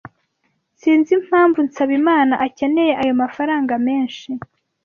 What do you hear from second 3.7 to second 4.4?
menshi.